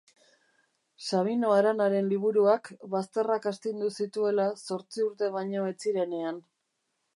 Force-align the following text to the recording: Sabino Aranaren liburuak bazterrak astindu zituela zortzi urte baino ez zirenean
Sabino 1.07 1.51
Aranaren 1.57 2.09
liburuak 2.13 2.71
bazterrak 2.95 3.47
astindu 3.53 3.91
zituela 4.01 4.49
zortzi 4.63 5.07
urte 5.11 5.33
baino 5.39 5.71
ez 5.73 5.77
zirenean 5.87 6.45